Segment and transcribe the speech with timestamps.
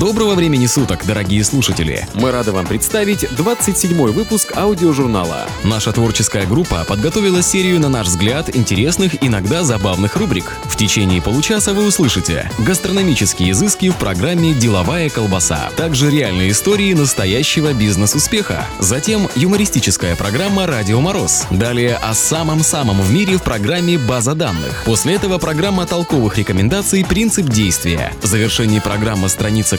[0.00, 2.04] Доброго времени суток, дорогие слушатели!
[2.14, 5.46] Мы рады вам представить 27-й выпуск аудиожурнала.
[5.62, 10.56] Наша творческая группа подготовила серию, на наш взгляд, интересных, иногда забавных рубрик.
[10.64, 17.72] В течение получаса вы услышите гастрономические изыски в программе «Деловая колбаса», также реальные истории настоящего
[17.72, 24.82] бизнес-успеха, затем юмористическая программа «Радио Мороз», далее о самом-самом в мире в программе «База данных».
[24.86, 28.12] После этого программа толковых рекомендаций «Принцип действия».
[28.22, 29.78] В завершении программы «Страница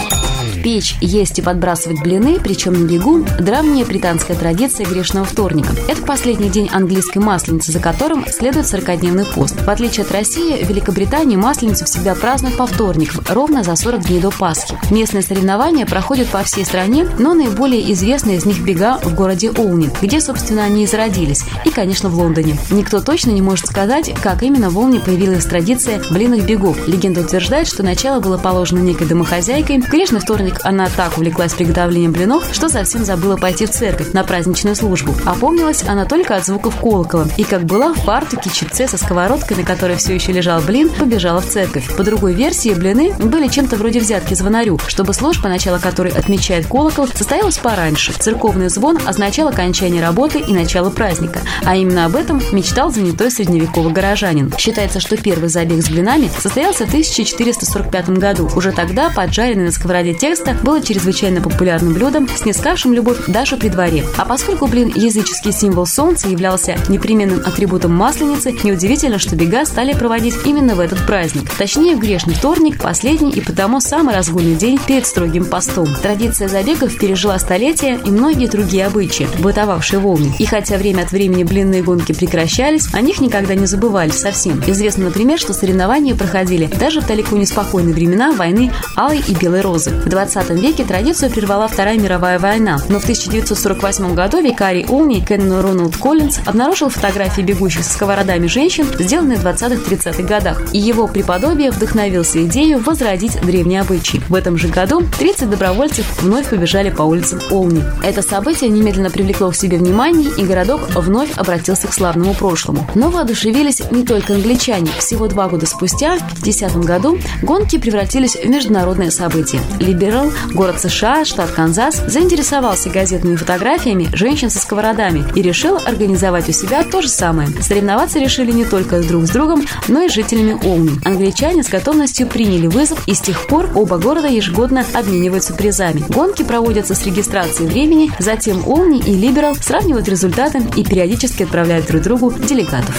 [0.61, 5.73] печь, есть и подбрасывать блины, причем на бегу– древняя британская традиция грешного вторника.
[5.87, 9.61] Это последний день английской масленицы, за которым следует 40-дневный пост.
[9.61, 14.19] В отличие от России, в Великобритании масленицу всегда празднуют по вторникам, ровно за 40 дней
[14.19, 14.77] до Пасхи.
[14.91, 19.89] Местные соревнования проходят по всей стране, но наиболее известные из них бега в городе Олни,
[20.01, 22.57] где, собственно, они и зародились, и, конечно, в Лондоне.
[22.71, 26.87] Никто точно не может сказать, как именно в Олни появилась традиция блинных бегов.
[26.87, 29.77] Легенда утверждает, что начало было положено некой домохозяйкой.
[29.77, 34.23] Грешный вторник вторник она так увлеклась приготовлением блинов, что совсем забыла пойти в церковь на
[34.23, 35.13] праздничную службу.
[35.25, 37.27] Опомнилась она только от звуков колокола.
[37.37, 41.41] И как была в фартуке, чипце со сковородкой, на которой все еще лежал блин, побежала
[41.41, 41.95] в церковь.
[41.95, 47.07] По другой версии, блины были чем-то вроде взятки звонарю, чтобы служба, начало которой отмечает колокол,
[47.07, 48.13] состоялась пораньше.
[48.13, 51.39] Церковный звон означал окончание работы и начало праздника.
[51.65, 54.53] А именно об этом мечтал занятой средневековый горожанин.
[54.57, 58.49] Считается, что первый забег с блинами состоялся в 1445 году.
[58.55, 63.69] Уже тогда поджаренный на сковороде текст теста было чрезвычайно популярным блюдом, снискавшим любовь даже при
[63.69, 64.03] дворе.
[64.17, 70.35] А поскольку блин языческий символ солнца являлся непременным атрибутом масленицы, неудивительно, что бега стали проводить
[70.45, 71.49] именно в этот праздник.
[71.57, 75.87] Точнее, в грешный вторник, последний и потому самый разгульный день перед строгим постом.
[76.01, 80.33] Традиция забегов пережила столетия и многие другие обычаи, бытовавшие в Волне.
[80.39, 84.61] И хотя время от времени блинные гонки прекращались, о них никогда не забывали совсем.
[84.65, 89.61] Известно, например, что соревнования проходили даже в далеко не спокойные времена войны Алой и Белой
[89.61, 89.91] Розы.
[89.91, 95.61] В 20 веке традицию прервала Вторая мировая война, но в 1948 году викарий Олни Кеннон
[95.61, 101.71] Роналд Коллинз обнаружил фотографии бегущих со сковородами женщин, сделанные в 20-30-х годах, и его преподобие
[101.71, 104.21] вдохновился идею возродить древние обычаи.
[104.29, 107.83] В этом же году 30 добровольцев вновь побежали по улицам Олни.
[108.03, 112.87] Это событие немедленно привлекло к себе внимание, и городок вновь обратился к славному прошлому.
[112.95, 114.91] Но воодушевились не только англичане.
[114.99, 119.61] Всего два года спустя, в 2010 году, гонки превратились в международное событие.
[119.79, 126.47] Либерал Карл, город США, штат Канзас, заинтересовался газетными фотографиями женщин со сковородами и решил организовать
[126.49, 127.49] у себя то же самое.
[127.61, 130.99] Соревноваться решили не только друг с другом, но и жителями Олни.
[131.05, 136.03] Англичане с готовностью приняли вызов и с тех пор оба города ежегодно обмениваются призами.
[136.09, 142.03] Гонки проводятся с регистрацией времени, затем Олни и Либерал сравнивают результаты и периодически отправляют друг
[142.03, 142.95] другу делегатов.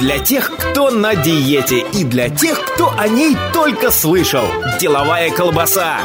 [0.00, 4.44] Для тех, кто на диете и для тех, кто о ней только слышал.
[4.78, 6.00] Деловая колбаса.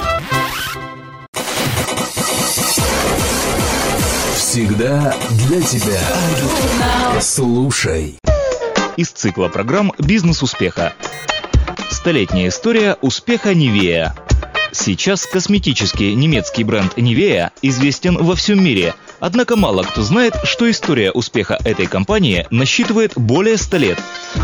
[4.52, 5.16] Всегда
[5.48, 7.22] для тебя.
[7.22, 8.20] Слушай.
[8.98, 10.92] Из цикла программ «Бизнес успеха».
[11.90, 14.14] Столетняя история успеха Нивея.
[14.74, 21.12] Сейчас косметический немецкий бренд Nivea известен во всем мире– Однако мало кто знает, что история
[21.12, 24.00] успеха этой компании насчитывает более 100 лет.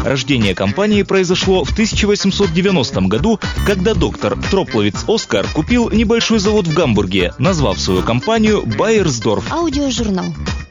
[0.05, 7.33] Рождение компании произошло в 1890 году, когда доктор Тропловиц Оскар купил небольшой завод в Гамбурге,
[7.39, 9.51] назвав свою компанию Байерсдорф.
[9.51, 10.25] Аудиожурнал.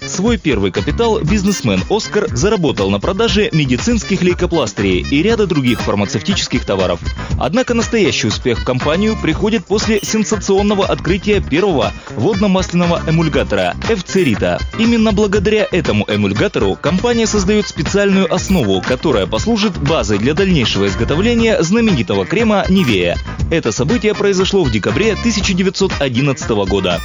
[0.06, 7.00] Свой первый капитал бизнесмен Оскар заработал на продаже медицинских лейкопластырей и ряда других фармацевтических товаров.
[7.38, 14.60] Однако настоящий успех в компанию приходит после сенсационного открытия первого водно-масляного эмульгатора– FC-Rita.
[14.78, 22.24] Именно благодаря этому эмульгатору компания создает специальную основу, которая послужит базой для дальнейшего изготовления знаменитого
[22.26, 23.16] крема Nivea.
[23.50, 27.00] Это событие произошло в декабре 1911 года.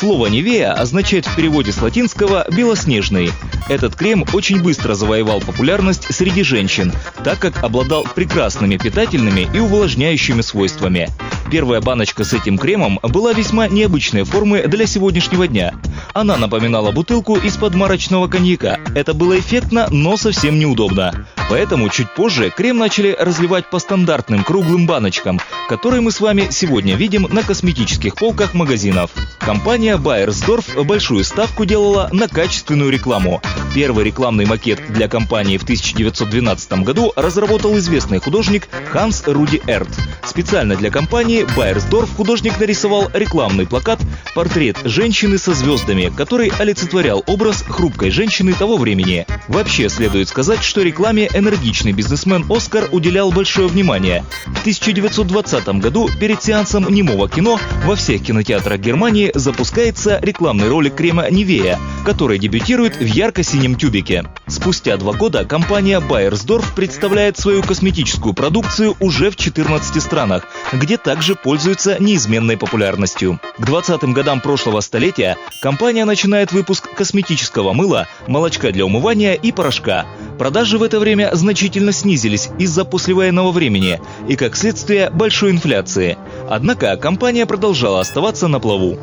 [0.00, 3.30] Слово «Невея» означает в переводе с латинского «белоснежный».
[3.68, 6.90] Этот крем очень быстро завоевал популярность среди женщин,
[7.22, 11.10] так как обладал прекрасными питательными и увлажняющими свойствами.
[11.50, 15.74] Первая баночка с этим кремом была весьма необычной формы для сегодняшнего дня.
[16.14, 18.80] Она напоминала бутылку из-под марочного коньяка.
[18.94, 21.26] Это было эффектно, но совсем неудобно.
[21.50, 26.94] Поэтому чуть позже крем начали разливать по стандартным круглым баночкам, которые мы с вами сегодня
[26.94, 29.10] видим на косметических полках магазинов.
[29.40, 33.40] Компания Bayersdorf большую ставку делала на качественную рекламу.
[33.74, 39.88] Первый рекламный макет для компании в 1912 году разработал известный художник Ханс Руди Эрт.
[40.24, 44.00] Специально для компании Байерсдорф художник нарисовал рекламный плакат
[44.34, 49.26] «Портрет женщины со звездами», который олицетворял образ хрупкой женщины того времени.
[49.48, 54.24] Вообще следует сказать, что рекламе энергичный бизнесмен Оскар уделял большое внимание.
[54.46, 59.30] В 1920 году перед сеансом немого кино во всех кинотеатрах Германии
[59.80, 64.24] запускается рекламный ролик крема Нивея, который дебютирует в ярко-синем тюбике.
[64.46, 71.34] Спустя два года компания Байерсдорф представляет свою косметическую продукцию уже в 14 странах, где также
[71.34, 73.40] пользуется неизменной популярностью.
[73.58, 80.04] К 20-м годам прошлого столетия компания начинает выпуск косметического мыла, молочка для умывания и порошка.
[80.38, 83.98] Продажи в это время значительно снизились из-за послевоенного времени
[84.28, 86.18] и, как следствие, большой инфляции.
[86.50, 88.98] Однако компания продолжала оставаться на плаву.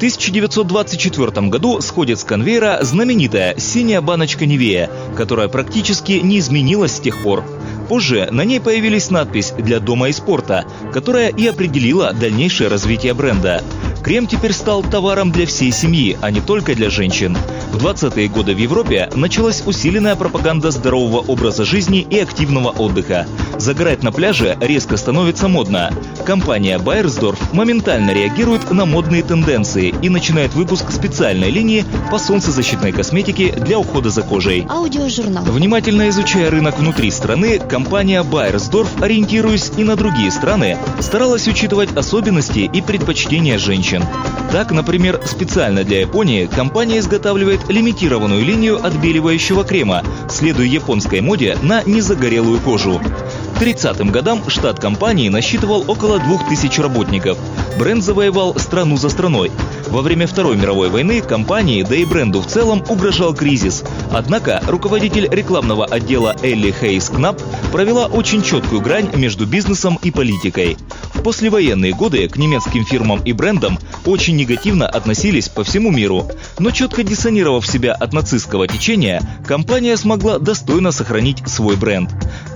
[0.00, 7.00] В 1924 году сходит с конвейера знаменитая синяя баночка Невея, которая практически не изменилась с
[7.00, 7.44] тех пор.
[7.86, 13.62] Позже на ней появились надпись «Для дома и спорта», которая и определила дальнейшее развитие бренда.
[14.02, 17.36] Крем теперь стал товаром для всей семьи, а не только для женщин.
[17.72, 23.26] В 20-е годы в Европе началась усиленная пропаганда здорового образа жизни и активного отдыха.
[23.58, 25.92] Загорать на пляже резко становится модно.
[26.24, 33.52] Компания Байерсдорф моментально реагирует на модные тенденции и начинает выпуск специальной линии по солнцезащитной косметике
[33.52, 34.66] для ухода за кожей.
[34.68, 35.44] Аудиожурнал.
[35.44, 42.70] Внимательно изучая рынок внутри страны, компания Байерсдорф, ориентируясь и на другие страны, старалась учитывать особенности
[42.72, 43.89] и предпочтения женщин.
[44.52, 51.82] Так, например, специально для Японии компания изготавливает лимитированную линию отбеливающего крема, следуя японской моде на
[51.84, 53.00] незагорелую кожу.
[53.56, 57.38] К 30-м годам штат компании насчитывал около 2000 работников.
[57.78, 59.52] Бренд завоевал страну за страной.
[59.88, 63.84] Во время Второй мировой войны компании, да и бренду в целом, угрожал кризис.
[64.12, 67.40] Однако руководитель рекламного отдела Элли Хейс Кнап
[67.70, 70.76] провела очень четкую грань между бизнесом и политикой.
[71.20, 76.26] В послевоенные годы к немецким фирмам и брендам очень негативно относились по всему миру.
[76.58, 82.08] Но четко диссонировав себя от нацистского течения, компания смогла достойно сохранить свой бренд.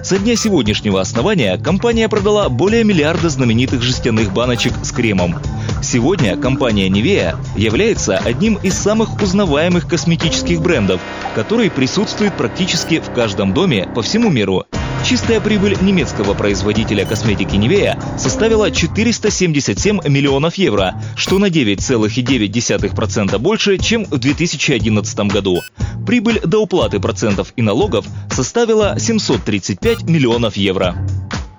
[0.03, 5.37] Со дня сегодняшнего основания компания продала более миллиарда знаменитых жестяных баночек с кремом.
[5.83, 11.03] Сегодня компания Nivea является одним из самых узнаваемых косметических брендов,
[11.35, 14.65] который присутствует практически в каждом доме по всему миру.
[15.05, 24.07] Чистая прибыль немецкого производителя косметики Nivea составила 477 миллионов евро, что на 9,9% больше, чем
[24.07, 25.61] в 2011 году.
[26.07, 30.97] Прибыль до уплаты процентов и налогов составила 735 миллионов евро.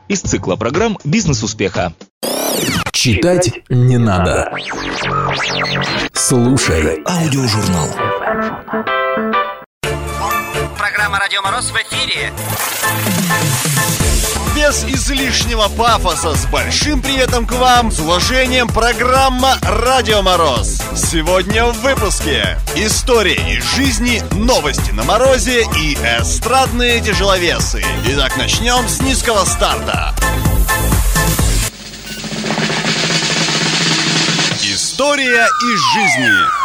[0.08, 1.94] Из цикла программ «Бизнес успеха».
[2.92, 4.52] Читать не надо.
[6.14, 7.90] Слушай аудиожурнал.
[11.06, 12.34] Программа «Радио Мороз» в эфире.
[14.56, 20.82] Без излишнего пафоса, с большим приветом к вам, с уважением, программа «Радио Мороз».
[20.96, 27.86] Сегодня в выпуске История из жизни, новости на морозе и эстрадные тяжеловесы.
[28.08, 30.16] Итак, начнем с низкого старта.
[34.64, 36.65] История из жизни.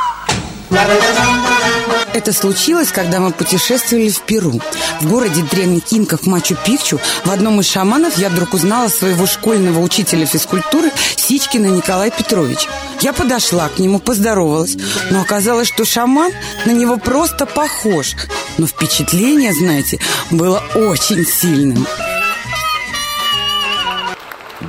[2.13, 4.61] Это случилось, когда мы путешествовали в Перу.
[5.01, 10.27] В городе древних инков Мачу-Пикчу в одном из шаманов я вдруг узнала своего школьного учителя
[10.27, 12.69] физкультуры Сичкина Николая Петрович.
[13.01, 14.77] Я подошла к нему, поздоровалась,
[15.11, 16.33] но оказалось, что шаман
[16.67, 18.15] на него просто похож.
[18.59, 19.99] Но впечатление, знаете,
[20.31, 21.87] было очень сильным.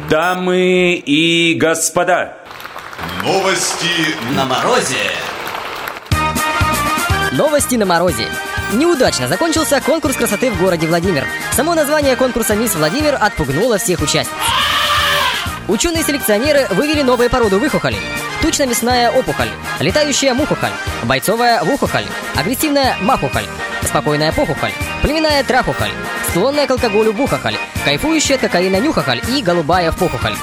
[0.09, 2.37] Дамы и господа,
[3.23, 5.11] Новости На морозе.
[7.41, 8.27] Новости на морозе.
[8.71, 11.25] Неудачно закончился конкурс красоты в городе Владимир.
[11.55, 14.27] Само название конкурса «Мисс Владимир» отпугнуло всех участниц.
[15.67, 17.97] Ученые-селекционеры вывели новые породы выхухолей.
[18.43, 20.69] Тучно-мясная опухоль, летающая мухухоль,
[21.05, 22.05] бойцовая вухухоль,
[22.35, 23.47] агрессивная махухоль,
[23.87, 25.91] спокойная похухоль, племенная трахухоль,
[26.29, 30.35] склонная к алкоголю бухохоль, кайфующая кокаина нюхохоль и голубая похухоль.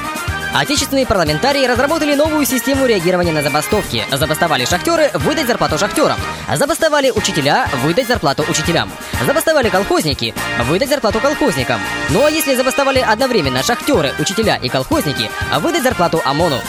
[0.54, 4.04] Отечественные парламентарии разработали новую систему реагирования на забастовки.
[4.10, 6.18] Забастовали шахтеры– выдать зарплату шахтерам.
[6.54, 8.90] Забастовали учителя– выдать зарплату учителям.
[9.24, 11.80] Забастовали колхозники– выдать зарплату колхозникам.
[12.10, 16.60] Ну а если забастовали одновременно шахтеры, учителя и колхозники– выдать зарплату ОМОНу.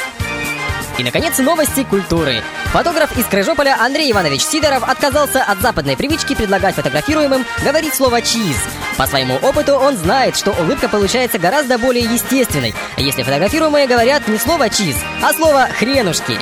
[0.98, 2.44] И, наконец, новости культуры.
[2.74, 8.58] Фотограф из Крыжополя Андрей Иванович Сидоров отказался от западной привычки предлагать фотографируемым говорить слово «чиз».
[9.00, 14.38] По своему опыту он знает, что улыбка получается гораздо более естественной, если фотографируемые говорят не
[14.38, 16.38] слово «чиз», а слово «хренушки».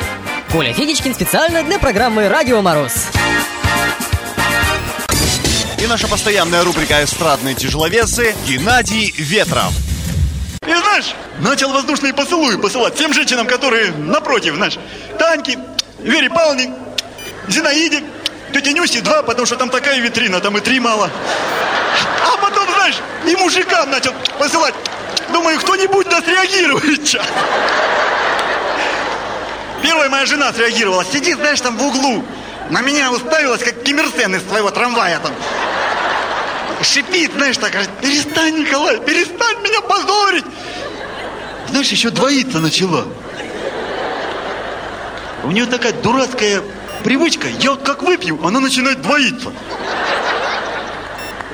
[0.52, 2.94] Коля Федичкин специально для программы «Радио Мороз».
[5.80, 9.72] и наша постоянная рубрика «Эстрадные тяжеловесы» Геннадий Ветров.
[10.66, 14.80] И знаешь, начал воздушные поцелуи посылать тем женщинам, которые напротив, знаешь,
[15.20, 15.60] Таньке,
[16.00, 16.74] Вере Павловне,
[17.48, 18.04] Зинаиде,
[18.52, 21.12] тете Нюсе два, потому что там такая витрина, там и три мало.
[22.88, 24.74] Потом, знаешь, и мужикам начал посылать.
[25.32, 27.26] Думаю, кто-нибудь да среагирует сейчас.
[29.82, 31.04] Первая моя жена среагировала.
[31.06, 32.24] Сидит, знаешь, там в углу.
[32.70, 35.34] На меня уставилась, как Ким Ир Сен из своего трамвая там.
[36.82, 40.46] Шипит, знаешь, так, говорит, перестань, Николай, перестань меня позорить.
[41.70, 43.06] Знаешь, еще двоиться начала.
[45.44, 46.62] У нее такая дурацкая
[47.04, 49.52] привычка, я вот как выпью, она начинает двоиться.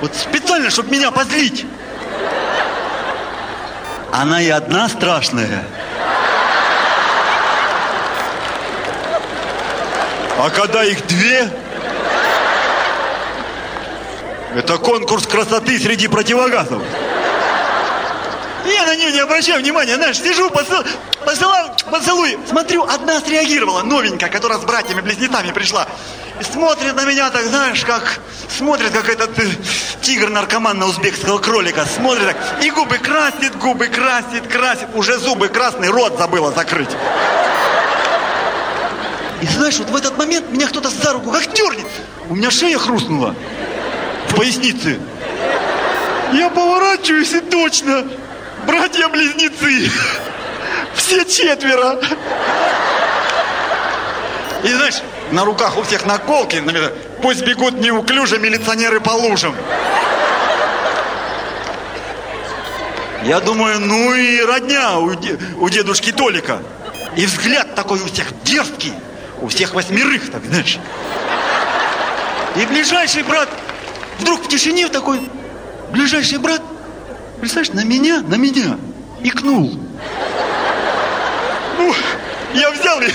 [0.04, 1.66] Вот специально, чтобы меня позлить.
[4.12, 5.64] Она и одна страшная.
[10.38, 11.50] А когда их две,
[14.54, 16.84] это конкурс красоты среди противогазов.
[18.66, 20.84] Я на нее не обращаю внимания, знаешь, сижу, посыл,
[21.26, 22.38] посылаю поцелуй.
[22.50, 25.88] Смотрю, одна среагировала, новенькая, которая с братьями-близнецами пришла.
[26.40, 29.48] И смотрит на меня так, знаешь, как смотрит, как этот э,
[30.02, 31.86] тигр-наркоман на узбекского кролика.
[31.86, 34.88] Смотрит так, и губы красит, губы красит, красит.
[34.96, 36.90] Уже зубы красный, рот забыла закрыть.
[39.42, 41.86] И знаешь, вот в этот момент меня кто-то за руку как дернет.
[42.30, 43.36] У меня шея хрустнула
[44.30, 45.00] в пояснице.
[46.34, 48.08] Я поворачиваюсь и точно.
[48.66, 49.92] Братья-близнецы.
[50.96, 52.00] Все четверо.
[54.64, 55.02] И знаешь,
[55.34, 56.64] на руках у всех наколки.
[57.22, 59.56] Пусть бегут неуклюже милиционеры по лужам.
[63.24, 65.12] Я думаю, ну и родня у,
[65.60, 66.62] у дедушки Толика.
[67.16, 68.94] И взгляд такой у всех дерзкий.
[69.42, 70.78] У всех восьмерых, так знаешь.
[72.56, 73.50] И ближайший брат
[74.20, 75.20] вдруг в тишине такой,
[75.92, 76.62] ближайший брат,
[77.40, 78.78] представляешь, на меня, на меня,
[79.24, 79.80] икнул.
[81.78, 81.96] Ну,
[82.54, 83.08] я взял и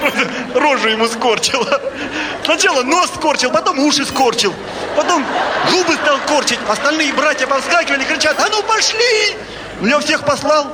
[0.54, 1.80] рожу ему скорчила.
[2.44, 4.54] Сначала нос скорчил, потом уши скорчил,
[4.96, 5.24] потом
[5.70, 6.58] губы стал корчить.
[6.68, 9.36] Остальные братья повскакивали, кричат, а ну пошли!
[9.82, 10.66] Я всех послал.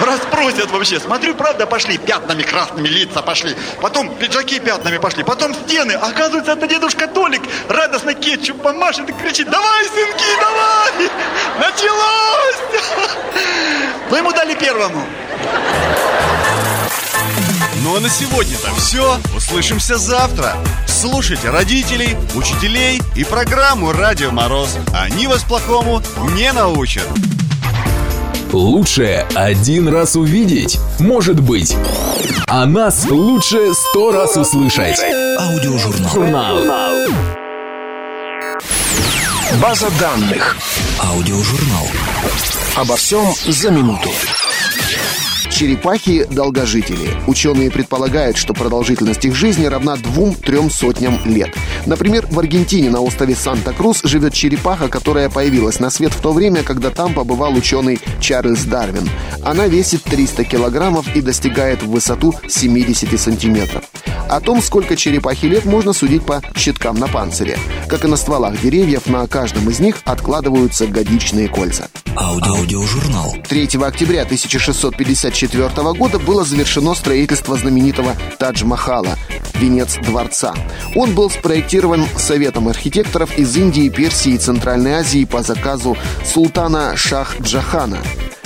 [0.00, 0.98] Распросят вообще.
[0.98, 3.54] Смотрю, правда, пошли пятнами красными лица пошли.
[3.82, 5.22] Потом пиджаки пятнами пошли.
[5.22, 5.92] Потом стены.
[5.92, 11.10] Оказывается, это дедушка Толик радостно кетчуп помашет и кричит, давай, сынки, давай!
[11.58, 12.56] Началось!
[14.10, 15.04] Но ему дали первому.
[17.82, 19.18] Ну а на сегодня-то все.
[19.34, 20.54] Услышимся завтра.
[20.86, 24.76] Слушайте родителей, учителей и программу «Радио Мороз».
[24.92, 26.02] Они вас плохому
[26.34, 27.06] не научат.
[28.52, 31.74] Лучше один раз увидеть, может быть.
[32.48, 34.98] А нас лучше сто раз услышать.
[35.38, 36.10] Аудиожурнал.
[36.12, 36.58] Журнал.
[39.62, 40.56] База данных.
[41.02, 41.88] Аудиожурнал.
[42.76, 44.10] Обо всем за минуту.
[45.60, 47.10] Черепахи– долгожители.
[47.26, 51.54] Ученые предполагают, что продолжительность их жизни равна двум-трем сотням лет.
[51.84, 56.62] Например, в Аргентине на острове Санта-Крус живет черепаха, которая появилась на свет в то время,
[56.62, 59.06] когда там побывал ученый Чарльз Дарвин.
[59.44, 63.84] Она весит 300 килограммов и достигает в высоту 70 сантиметров.
[64.30, 67.58] О том, сколько черепахи лет, можно судить по щиткам на панцире.
[67.88, 71.88] Как и на стволах деревьев, на каждом из них откладываются годичные кольца.
[72.16, 73.36] Аудиожурнал.
[73.48, 75.49] 3 октября 1654
[75.94, 79.16] года было завершено строительство знаменитого Тадж-Махала,
[79.54, 80.54] венец дворца.
[80.94, 87.98] Он был спроектирован Советом архитекторов из Индии, Персии и Центральной Азии по заказу султана Шах-Джахана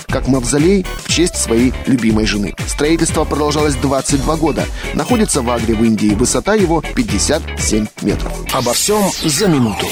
[0.08, 2.54] как мавзолей в честь своей любимой жены.
[2.68, 4.64] Строительство продолжалось 22 года.
[4.92, 6.14] Находится в Агре в Индии.
[6.14, 8.32] Высота его 57 метров.
[8.52, 9.86] Обо всем за минуту.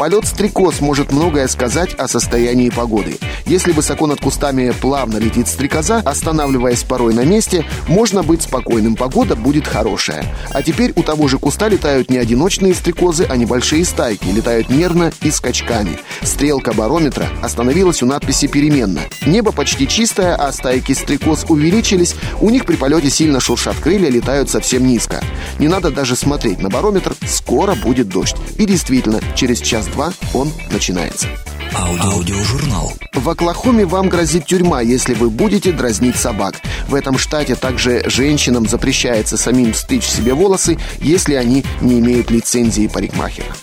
[0.00, 3.18] Полет стрекоз может многое сказать о состоянии погоды.
[3.44, 9.36] Если высоко над кустами плавно летит стрекоза, останавливаясь порой на месте, можно быть спокойным, погода
[9.36, 10.24] будет хорошая.
[10.52, 15.12] А теперь у того же куста летают не одиночные стрекозы, а небольшие стайки, летают нервно
[15.20, 15.98] и скачками.
[16.22, 19.02] Стрелка барометра остановилась у надписи «Переменно».
[19.26, 24.48] Небо почти чистое, а стайки стрекоз увеличились, у них при полете сильно шуршат крылья, летают
[24.48, 25.22] совсем низко.
[25.58, 28.36] Не надо даже смотреть на барометр, скоро будет дождь.
[28.56, 29.60] И действительно, через
[29.90, 31.28] час-два он начинается.
[31.74, 32.92] Аудиожурнал.
[33.14, 36.56] В Оклахоме вам грозит тюрьма, если вы будете дразнить собак.
[36.88, 42.88] В этом штате также женщинам запрещается самим стричь себе волосы, если они не имеют лицензии
[42.88, 43.54] парикмахера.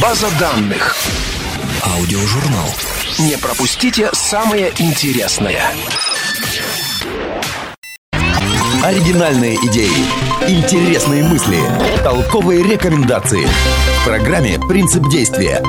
[0.00, 0.94] База данных.
[1.84, 2.68] Аудиожурнал.
[3.18, 5.62] Не пропустите самое интересное.
[8.82, 10.04] Оригинальные идеи.
[10.48, 11.60] Интересные мысли,
[12.02, 13.46] толковые рекомендации.
[14.04, 15.62] Программе «Принцип действия».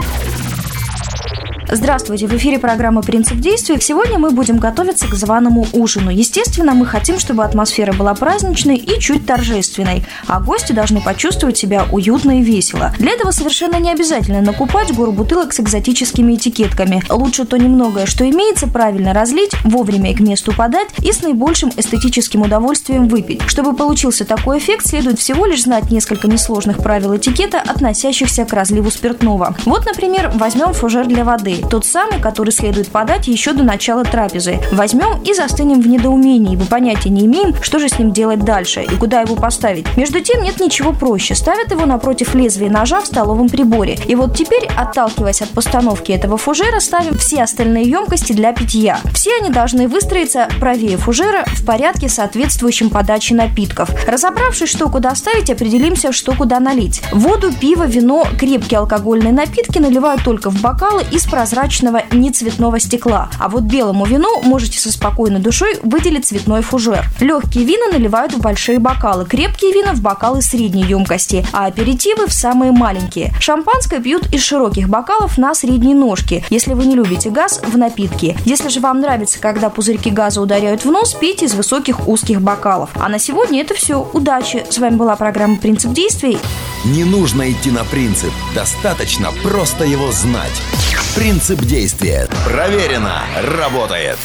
[1.76, 3.82] Здравствуйте, в эфире программа «Принцип действия».
[3.82, 6.12] Сегодня мы будем готовиться к званому ужину.
[6.12, 11.88] Естественно, мы хотим, чтобы атмосфера была праздничной и чуть торжественной, а гости должны почувствовать себя
[11.92, 12.94] уютно и весело.
[13.00, 17.02] Для этого совершенно не обязательно накупать гору бутылок с экзотическими этикетками.
[17.10, 21.72] Лучше то немногое, что имеется, правильно разлить, вовремя и к месту подать и с наибольшим
[21.76, 23.42] эстетическим удовольствием выпить.
[23.48, 28.92] Чтобы получился такой эффект, следует всего лишь знать несколько несложных правил этикета, относящихся к разливу
[28.92, 29.56] спиртного.
[29.66, 34.60] Вот, например, возьмем фужер для воды тот самый, который следует подать еще до начала трапезы.
[34.72, 38.84] Возьмем и застынем в недоумении, ибо понятия не имеем, что же с ним делать дальше
[38.84, 39.86] и куда его поставить.
[39.98, 41.36] Между тем нет ничего проще.
[41.36, 43.98] Ставят его напротив лезвия ножа в столовом приборе.
[44.08, 49.00] И вот теперь, отталкиваясь от постановки этого фужера, ставим все остальные емкости для питья.
[49.14, 53.90] Все они должны выстроиться правее фужера в порядке, соответствующем подаче напитков.
[54.08, 57.02] Разобравшись, что куда ставить, определимся, что куда налить.
[57.12, 63.30] Воду, пиво, вино, крепкие алкогольные напитки наливают только в бокалы из прозрачных прозрачного нецветного стекла.
[63.40, 67.06] А вот белому вину можете со спокойной душой выделить цветной фужер.
[67.20, 72.34] Легкие вина наливают в большие бокалы, крепкие вина в бокалы средней емкости, а аперитивы в
[72.34, 73.32] самые маленькие.
[73.40, 78.36] Шампанское пьют из широких бокалов на средней ножке, если вы не любите газ в напитке.
[78.46, 82.90] Если же вам нравится, когда пузырьки газа ударяют в нос, пейте из высоких узких бокалов.
[82.96, 84.10] А на сегодня это все.
[84.14, 84.66] Удачи!
[84.70, 86.40] С вами была программа «Принцип действий».
[86.86, 90.62] Не нужно идти на принцип, достаточно просто его знать.
[91.16, 92.28] Принцип действия.
[92.44, 93.22] Проверено.
[93.60, 94.18] Работает.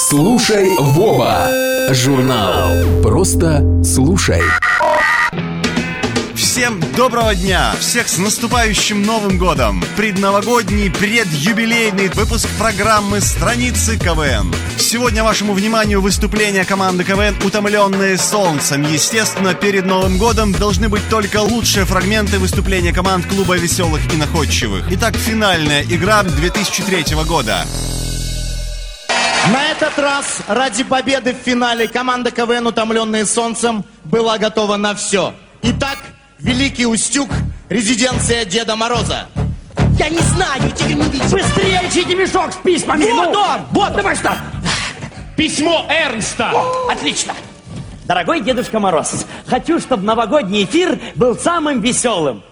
[0.00, 1.48] Слушай, Вова.
[1.92, 3.02] Журнал.
[3.02, 4.42] Просто слушай.
[6.56, 7.74] Всем доброго дня!
[7.78, 9.84] Всех с наступающим Новым годом!
[9.94, 14.54] Предновогодний, предюбилейный выпуск программы «Страницы КВН».
[14.78, 18.80] Сегодня вашему вниманию выступление команды КВН «Утомленные солнцем».
[18.90, 24.86] Естественно, перед Новым годом должны быть только лучшие фрагменты выступления команд клуба веселых и находчивых.
[24.92, 27.66] Итак, финальная игра 2003 года.
[29.52, 35.34] На этот раз ради победы в финале команда КВН «Утомленные солнцем» была готова на все.
[35.60, 35.98] Итак,
[36.38, 37.30] Великий Устюг,
[37.70, 39.26] резиденция Деда Мороза.
[39.98, 41.30] Я не знаю, тебе не видеть.
[41.30, 43.10] Быстрее ищите мешок с письмами.
[43.10, 43.60] Вот ну, он!
[43.70, 44.36] Вот, давай что?
[45.36, 46.50] Письмо Эрнста.
[46.52, 47.32] О, отлично.
[48.04, 52.42] Дорогой Дедушка Мороз, хочу, чтобы новогодний эфир был самым веселым.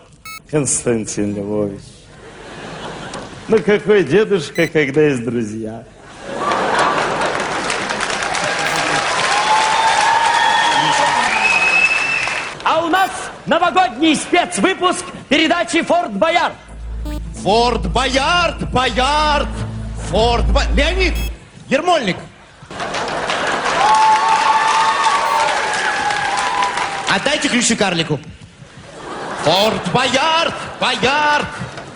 [0.51, 1.81] Константин Львович,
[3.49, 5.85] ну какой дедушка, когда есть друзья?
[12.65, 13.11] А у нас
[13.47, 16.55] новогодний спецвыпуск передачи «Форт Боярд».
[17.43, 19.49] Форт Боярд, Боярд,
[20.09, 20.75] Форт Боярд.
[20.75, 21.15] Леонид,
[21.69, 22.17] Ермольник.
[27.15, 28.19] Отдайте ключи карлику.
[29.45, 31.47] Форт Боярд, Боярд.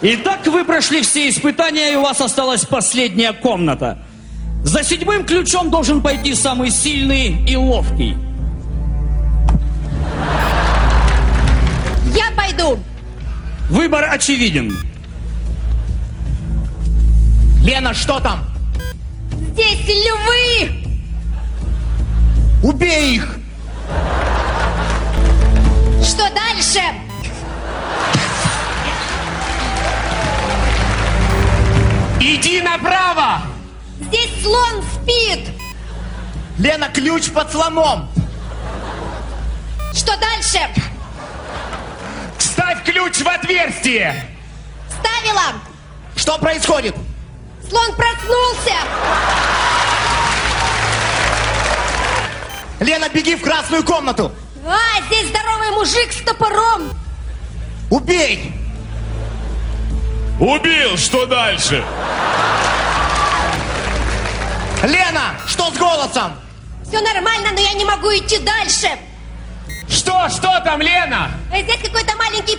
[0.02, 3.98] Итак, вы прошли все испытания, и у вас осталась последняя комната.
[4.62, 8.27] За седьмым ключом должен пойти самый сильный и ловкий.
[12.14, 12.78] Я пойду.
[13.68, 14.76] Выбор очевиден.
[17.62, 18.44] Лена, что там?
[19.52, 20.84] Здесь львы.
[22.62, 23.38] Убей их.
[26.02, 26.80] Что дальше?
[32.20, 33.42] Иди направо!
[34.00, 35.48] Здесь слон спит.
[36.58, 38.08] Лена, ключ под слоном.
[39.92, 40.60] Что дальше?
[42.90, 44.14] Ключ в отверстие!
[44.88, 45.60] Ставила.
[46.16, 46.94] Что происходит?
[47.68, 48.76] Слон проснулся.
[52.80, 54.32] Лена, беги в красную комнату.
[54.66, 56.90] А, здесь здоровый мужик с топором.
[57.90, 58.54] Убей!
[60.40, 60.96] Убил!
[60.96, 61.84] Что дальше?
[64.82, 66.32] Лена, что с голосом?
[66.88, 68.88] Все нормально, но я не могу идти дальше.
[69.88, 70.28] Что?
[70.28, 71.30] Что там, Лена?
[71.52, 72.56] А Здесь какой-то маленький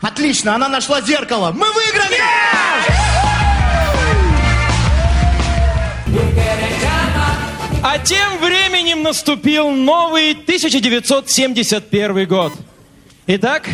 [0.00, 1.52] Отлично, она нашла зеркало.
[1.52, 2.16] Мы выиграли!
[7.82, 12.52] А тем временем наступил новый 1971 год.
[13.26, 13.68] Итак,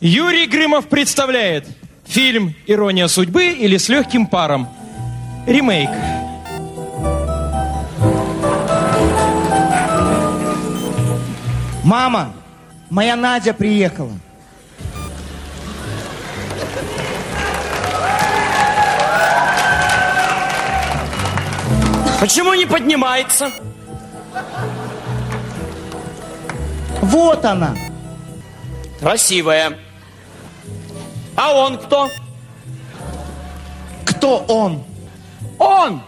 [0.00, 1.66] Юрий Грымов представляет
[2.06, 4.68] фильм «Ирония судьбы» или «С легким паром».
[5.46, 5.90] Ремейк.
[11.82, 12.34] Мама,
[12.88, 14.12] моя Надя приехала.
[22.24, 23.50] Почему не поднимается?
[27.02, 27.76] Вот она.
[28.98, 29.78] Красивая.
[31.36, 32.08] А он кто?
[34.06, 34.82] Кто он?
[35.58, 36.00] Он!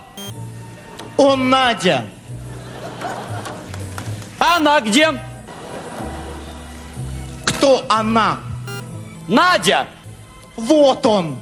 [1.19, 2.07] Он Надя.
[4.39, 5.13] А она где?
[7.45, 8.39] Кто она?
[9.29, 9.87] Надя!
[10.57, 11.37] Вот он.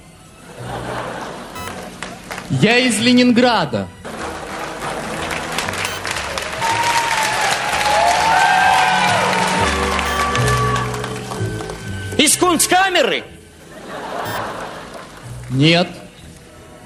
[2.50, 3.86] Я из Ленинграда.
[12.24, 13.22] Из кунсткамеры?
[15.50, 15.86] Нет.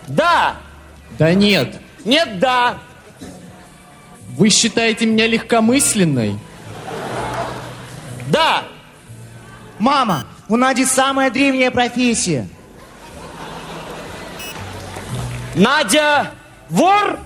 [0.08, 0.56] Да.
[1.16, 1.76] Да нет.
[2.04, 2.78] Нет, да.
[4.36, 6.36] Вы считаете меня легкомысленной?
[8.26, 8.64] Да.
[9.78, 12.48] Мама, у Нади самая древняя профессия.
[15.54, 16.32] Надя
[16.68, 17.20] вор?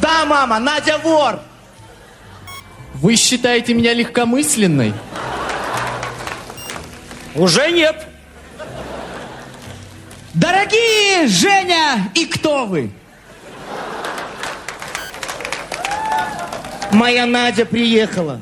[0.00, 1.38] Да, мама, Надя вор.
[3.00, 4.94] Вы считаете меня легкомысленной?
[7.34, 8.06] Уже нет.
[10.32, 12.90] Дорогие Женя и кто вы?
[16.90, 18.40] Моя Надя приехала.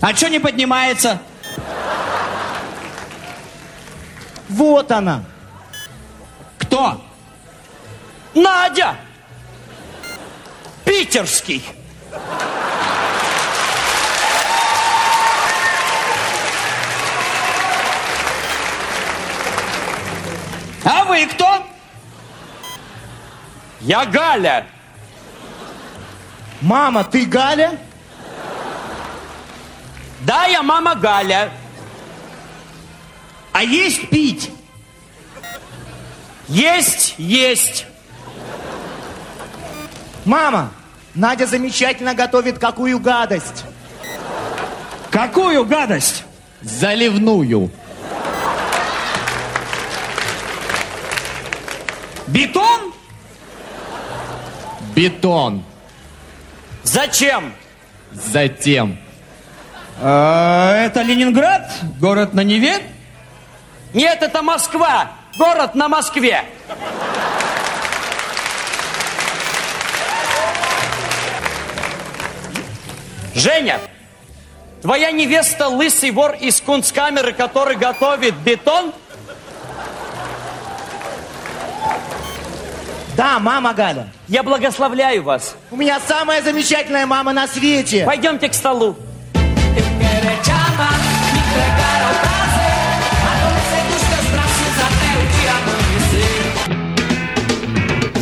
[0.00, 1.22] А что не поднимается?
[4.48, 5.22] Вот она.
[6.58, 7.00] Кто?
[8.34, 8.96] Надя!
[10.84, 11.64] Питерский!
[20.84, 21.66] А вы кто?
[23.80, 24.66] Я Галя.
[26.60, 27.78] Мама, ты Галя?
[30.20, 31.50] Да, я мама Галя.
[33.52, 34.50] А есть пить?
[36.48, 37.86] Есть, есть.
[40.24, 40.70] Мама,
[41.14, 43.64] Надя замечательно готовит какую гадость.
[45.10, 46.24] Какую гадость?
[46.62, 47.70] Заливную.
[52.28, 52.92] Бетон?
[54.94, 55.64] Бетон.
[56.82, 57.52] Зачем?
[58.12, 58.98] Затем.
[60.00, 61.70] А, это Ленинград?
[62.00, 62.82] Город на Неве?
[63.92, 65.12] Нет, это Москва.
[65.36, 66.44] Город на Москве.
[73.34, 73.80] Женя,
[74.82, 78.92] твоя невеста лысый вор из кунсткамеры, который готовит бетон?
[83.16, 84.08] Да, мама Галя.
[84.28, 85.54] Я благословляю вас.
[85.70, 88.04] У меня самая замечательная мама на свете.
[88.06, 88.96] Пойдемте к столу.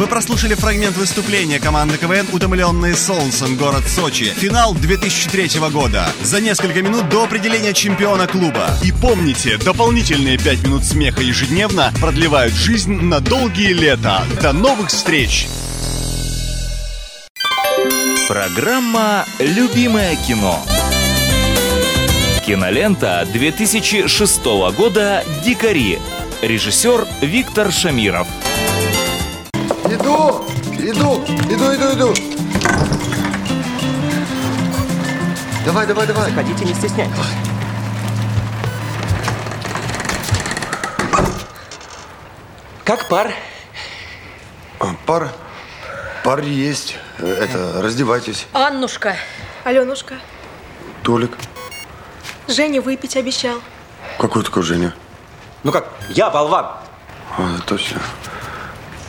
[0.01, 3.55] Вы прослушали фрагмент выступления команды КВН «Утомленные солнцем.
[3.59, 4.33] Город Сочи».
[4.35, 6.07] Финал 2003 года.
[6.23, 8.71] За несколько минут до определения чемпиона клуба.
[8.83, 14.25] И помните, дополнительные 5 минут смеха ежедневно продлевают жизнь на долгие лета.
[14.41, 15.49] До новых встреч!
[18.27, 20.65] Программа «Любимое кино».
[22.47, 25.99] Кинолента 2006 года «Дикари».
[26.41, 28.27] Режиссер Виктор Шамиров.
[29.91, 30.45] Иду,
[30.79, 32.15] иду, иду, иду, иду.
[35.65, 36.31] Давай, давай, давай.
[36.31, 37.17] Заходите, не стесняйтесь.
[42.85, 43.33] Как пар?
[44.79, 45.31] А, Пар,
[46.25, 46.97] пар есть.
[47.19, 48.47] Это, раздевайтесь.
[48.53, 49.17] Аннушка.
[49.65, 50.15] Аленушка.
[51.03, 51.37] Толик.
[52.49, 53.61] Женя выпить обещал.
[54.19, 54.95] Какой такой Женя?
[55.63, 56.67] Ну как, я болван.
[57.37, 58.01] А, точно.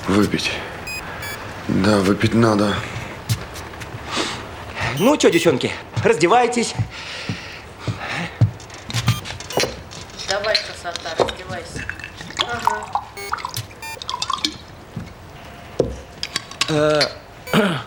[0.08, 0.52] Выпить.
[1.84, 2.76] Да, выпить надо.
[5.00, 5.72] Ну что, девчонки,
[6.04, 6.76] раздевайтесь.
[10.30, 11.84] Давай, красота, раздевайся.
[12.48, 12.86] Ага.
[16.70, 17.02] Э,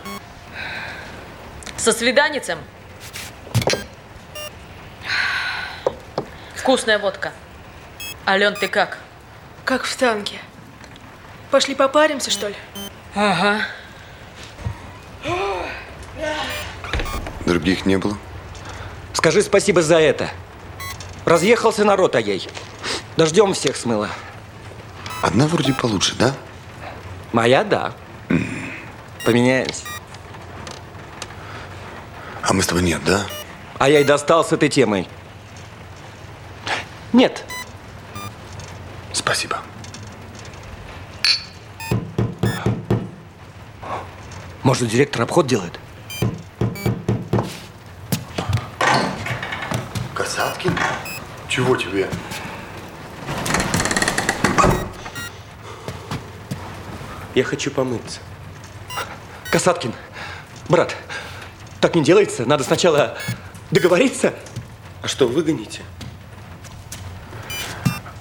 [1.77, 2.59] Со свиданицем.
[6.57, 7.33] Вкусная водка.
[8.27, 8.99] Ален, ты как?
[9.65, 10.41] Как в танке.
[11.53, 12.57] Пошли попаримся, что ли?
[13.15, 13.65] Ага.
[17.47, 18.17] Других не было?
[19.13, 20.31] Скажи спасибо за это.
[21.25, 22.49] Разъехался народ, а ей.
[23.17, 24.09] Дождем всех смыло.
[25.23, 26.35] Одна вроде получше, да?
[27.33, 27.95] Моя, да.
[29.25, 29.85] Поменяемся.
[32.43, 33.27] А мы с тобой нет, да?
[33.79, 35.09] А я и достал с этой темой.
[37.13, 37.45] Нет.
[39.13, 39.59] Спасибо.
[44.63, 45.79] Может, директор обход делает?
[51.55, 52.11] Чего тебе?
[57.37, 58.19] Я хочу помыться.
[59.53, 59.93] Касаткин,
[60.69, 60.97] брат,
[61.81, 62.45] так не делается.
[62.45, 63.17] Надо сначала
[63.71, 64.35] договориться.
[65.01, 65.83] А что, выгоните?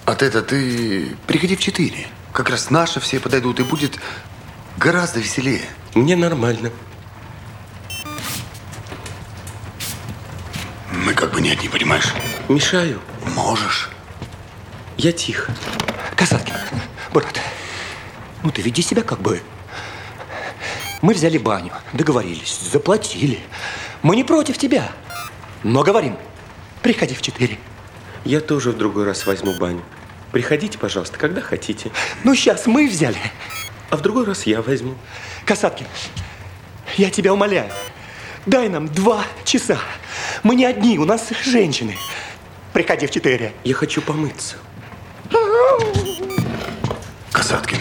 [0.04, 2.06] От это ты приходи в четыре.
[2.32, 3.98] Как раз наши все подойдут, и будет
[4.76, 5.64] гораздо веселее.
[5.96, 6.70] Мне нормально.
[11.44, 12.12] Не одни, понимаешь?
[12.48, 13.00] Мешаю.
[13.36, 13.90] Можешь.
[14.96, 15.54] Я тихо.
[16.16, 16.54] Касаткин,
[17.12, 17.38] брат,
[18.42, 19.42] ну ты веди себя как бы.
[21.02, 23.40] Мы взяли баню, договорились, заплатили.
[24.02, 24.90] Мы не против тебя.
[25.62, 26.16] Но говорим,
[26.82, 27.58] приходи в четыре.
[28.24, 29.82] Я тоже в другой раз возьму баню.
[30.32, 31.90] Приходите, пожалуйста, когда хотите.
[32.22, 33.18] Ну, сейчас мы взяли.
[33.90, 34.94] А в другой раз я возьму.
[35.44, 35.86] Касаткин,
[36.96, 37.70] я тебя умоляю,
[38.46, 39.78] дай нам два часа.
[40.42, 41.96] Мы не одни, у нас женщины.
[42.72, 43.52] Приходи в четыре.
[43.64, 44.56] Я хочу помыться.
[47.32, 47.78] Касаткин,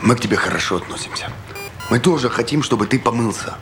[0.00, 1.30] мы к тебе хорошо относимся.
[1.90, 3.54] Мы тоже хотим, чтобы ты помылся.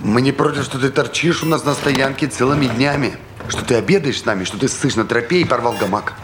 [0.00, 3.16] Мы не против, что ты торчишь у нас на стоянке целыми днями.
[3.48, 6.14] Что ты обедаешь с нами, что ты ссышь на тропе и порвал гамак.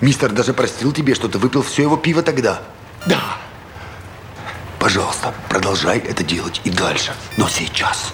[0.00, 2.62] Мистер даже простил тебе, что ты выпил все его пиво тогда.
[3.06, 3.20] Да.
[4.78, 7.12] Пожалуйста, продолжай это делать и дальше.
[7.36, 8.12] Но сейчас.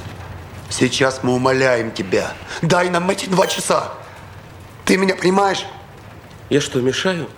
[0.70, 2.32] Сейчас мы умоляем тебя.
[2.62, 3.92] Дай нам эти два часа.
[4.84, 5.64] Ты меня понимаешь?
[6.50, 7.28] Я что, мешаю?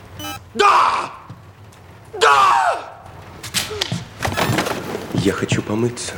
[0.54, 1.10] Да!
[2.14, 2.78] Да!
[5.14, 6.14] Я хочу помыться.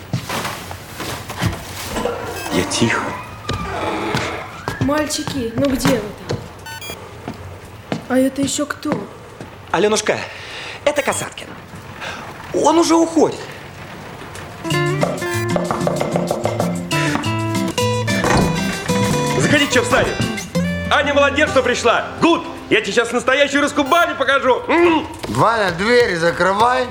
[2.53, 3.03] Я тихо.
[4.81, 6.39] Мальчики, ну где вы там?
[8.09, 9.07] А это еще кто?
[9.71, 10.19] Аленушка,
[10.85, 11.47] это Касаткин.
[12.55, 13.39] Он уже уходит.
[19.61, 20.09] Заходи, что встали?
[20.91, 22.07] Аня молодец, что пришла.
[22.23, 24.63] Гуд, я тебе сейчас настоящую русскую баню покажу.
[24.67, 25.07] М-м.
[25.29, 26.87] Ваня, двери закрывай.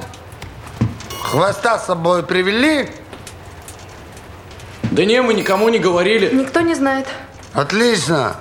[1.24, 2.92] Хвоста с собой привели?
[4.84, 6.30] Да не, мы никому не говорили.
[6.32, 7.08] Никто не знает.
[7.54, 8.36] Отлично.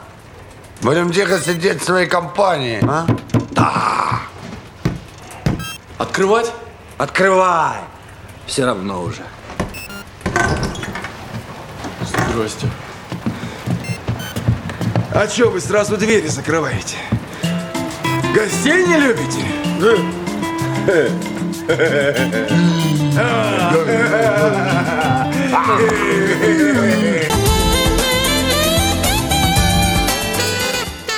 [0.82, 3.06] Будем тихо сидеть в своей компании, а?
[3.52, 4.20] Да.
[5.96, 6.52] Открывать?
[6.98, 7.78] Открывай.
[8.46, 9.22] Все равно уже.
[12.30, 12.68] Здрасте.
[15.20, 16.94] А чё вы сразу двери закрываете?
[18.32, 19.44] Гостей не любите?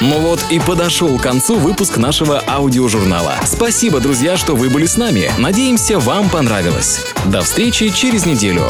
[0.01, 3.35] Ну вот и подошел к концу выпуск нашего аудиожурнала.
[3.45, 5.31] Спасибо, друзья, что вы были с нами.
[5.37, 7.05] Надеемся, вам понравилось.
[7.27, 8.65] До встречи через неделю.